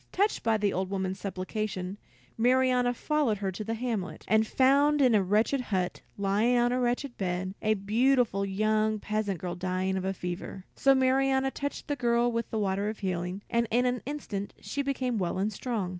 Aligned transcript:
Touched 0.11 0.41
by 0.41 0.57
the 0.57 0.73
old 0.73 0.89
woman's 0.89 1.19
supplication, 1.19 1.99
Marianna 2.35 2.91
followed 2.95 3.37
her 3.37 3.51
to 3.51 3.63
the 3.63 3.75
hamlet, 3.75 4.25
and 4.27 4.47
found 4.47 4.99
in 4.99 5.13
a 5.13 5.21
wretched 5.21 5.61
hut, 5.61 6.01
lying 6.17 6.57
on 6.57 6.71
a 6.71 6.79
wretched 6.79 7.15
bed, 7.19 7.53
a 7.61 7.75
beautiful 7.75 8.43
young 8.43 8.97
peasant 8.97 9.37
girl 9.39 9.53
dying 9.53 9.95
of 9.95 10.03
a 10.03 10.11
fever. 10.11 10.65
So 10.75 10.95
Marianna 10.95 11.51
touched 11.51 11.87
the 11.87 11.95
girl 11.95 12.31
with 12.31 12.49
the 12.49 12.57
water 12.57 12.89
of 12.89 12.97
healing, 12.97 13.43
and 13.47 13.67
in 13.69 13.85
an 13.85 14.01
instant 14.07 14.55
she 14.59 14.81
became 14.81 15.19
well 15.19 15.37
and 15.37 15.53
strong. 15.53 15.89